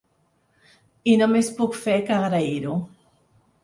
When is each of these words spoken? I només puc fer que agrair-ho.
I 1.13 1.15
només 1.23 1.53
puc 1.61 1.79
fer 1.85 2.01
que 2.09 2.19
agrair-ho. 2.19 2.83